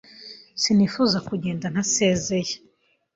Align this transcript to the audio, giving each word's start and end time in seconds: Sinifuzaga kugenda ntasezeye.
Sinifuzaga 0.61 1.25
kugenda 1.29 1.65
ntasezeye. 1.73 2.53